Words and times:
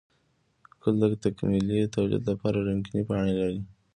گل 0.81 0.95
د 1.11 1.13
تکميلي 1.23 1.79
توليد 1.95 2.23
لپاره 2.31 2.57
رنګينې 2.67 3.01
پاڼې 3.07 3.33
لري 3.39 3.59